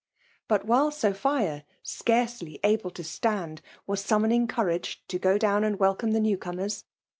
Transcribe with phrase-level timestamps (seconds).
[0.47, 6.09] But while Sophia^ scarcely able to stand, was summoning courage to go down and welcome
[6.09, 6.85] the new comers.